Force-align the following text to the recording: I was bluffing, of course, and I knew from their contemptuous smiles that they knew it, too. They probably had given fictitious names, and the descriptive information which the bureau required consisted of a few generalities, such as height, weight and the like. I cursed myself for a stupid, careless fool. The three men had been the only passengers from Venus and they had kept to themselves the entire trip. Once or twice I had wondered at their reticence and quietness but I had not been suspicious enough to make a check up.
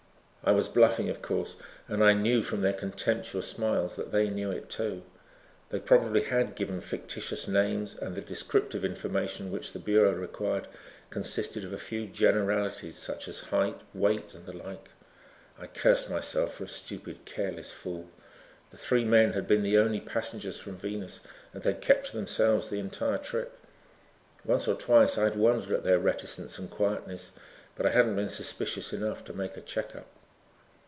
I 0.43 0.53
was 0.53 0.67
bluffing, 0.67 1.07
of 1.07 1.21
course, 1.21 1.55
and 1.87 2.03
I 2.03 2.13
knew 2.13 2.41
from 2.41 2.61
their 2.61 2.73
contemptuous 2.73 3.47
smiles 3.47 3.95
that 3.95 4.11
they 4.11 4.27
knew 4.27 4.49
it, 4.49 4.71
too. 4.71 5.03
They 5.69 5.79
probably 5.79 6.21
had 6.23 6.55
given 6.55 6.81
fictitious 6.81 7.47
names, 7.47 7.93
and 7.93 8.15
the 8.15 8.21
descriptive 8.21 8.83
information 8.83 9.51
which 9.51 9.71
the 9.71 9.77
bureau 9.77 10.13
required 10.13 10.67
consisted 11.11 11.63
of 11.63 11.73
a 11.73 11.77
few 11.77 12.07
generalities, 12.07 12.97
such 12.97 13.27
as 13.27 13.39
height, 13.41 13.79
weight 13.93 14.33
and 14.33 14.47
the 14.47 14.53
like. 14.57 14.89
I 15.59 15.67
cursed 15.67 16.09
myself 16.09 16.55
for 16.55 16.63
a 16.63 16.67
stupid, 16.67 17.23
careless 17.25 17.71
fool. 17.71 18.09
The 18.71 18.77
three 18.77 19.05
men 19.05 19.33
had 19.33 19.47
been 19.47 19.61
the 19.61 19.77
only 19.77 19.99
passengers 19.99 20.57
from 20.59 20.75
Venus 20.75 21.19
and 21.53 21.61
they 21.61 21.73
had 21.73 21.81
kept 21.81 22.07
to 22.07 22.17
themselves 22.17 22.67
the 22.71 22.79
entire 22.79 23.19
trip. 23.19 23.59
Once 24.43 24.67
or 24.67 24.73
twice 24.75 25.19
I 25.19 25.25
had 25.25 25.35
wondered 25.35 25.71
at 25.71 25.83
their 25.83 25.99
reticence 25.99 26.57
and 26.57 26.67
quietness 26.67 27.31
but 27.75 27.85
I 27.85 27.91
had 27.91 28.07
not 28.07 28.15
been 28.15 28.27
suspicious 28.27 28.91
enough 28.91 29.23
to 29.25 29.33
make 29.33 29.55
a 29.55 29.61
check 29.61 29.95
up. 29.95 30.07